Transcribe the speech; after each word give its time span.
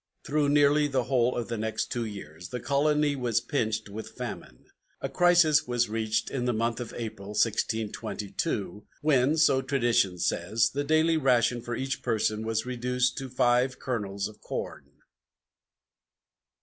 Through 0.23 0.49
nearly 0.49 0.87
the 0.87 1.03
whole 1.03 1.37
of 1.37 1.47
the 1.47 1.59
next 1.59 1.91
two 1.91 2.05
years, 2.05 2.49
the 2.49 2.59
colony 2.59 3.15
was 3.15 3.39
pinched 3.39 3.87
with 3.87 4.17
famine. 4.17 4.65
A 4.99 5.07
crisis 5.07 5.67
was 5.67 5.89
reached 5.89 6.31
in 6.31 6.45
the 6.45 6.53
month 6.55 6.79
of 6.79 6.91
April, 6.95 7.35
1622, 7.37 8.83
when, 9.03 9.37
so 9.37 9.61
tradition 9.61 10.17
says, 10.17 10.71
the 10.71 10.83
daily 10.83 11.17
ration 11.17 11.61
for 11.61 11.75
each 11.75 12.01
person 12.01 12.43
was 12.43 12.65
reduced 12.65 13.15
to 13.19 13.29
five 13.29 13.77
kernels 13.77 14.27
of 14.27 14.41
corn. 14.41 14.89